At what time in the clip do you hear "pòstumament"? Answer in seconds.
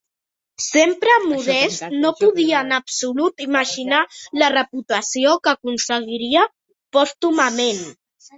6.99-7.87